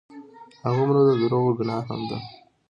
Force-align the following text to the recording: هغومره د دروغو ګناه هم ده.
هغومره 0.63 1.01
د 1.07 1.11
دروغو 1.21 1.51
ګناه 1.59 1.83
هم 1.89 2.01
ده. 2.09 2.17